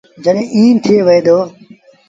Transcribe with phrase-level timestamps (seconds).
[0.23, 1.37] جڏهيݩٚ ايٚ ٿئي وهي تا